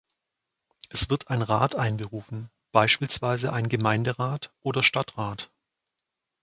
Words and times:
Es 0.89 1.11
wird 1.11 1.29
ein 1.29 1.43
"Rat" 1.43 1.75
einberufen, 1.75 2.49
beispielsweise 2.71 3.53
ein 3.53 3.69
"Gemeinderat" 3.69 4.51
oder 4.61 4.81
"Stadtrat". 4.81 5.51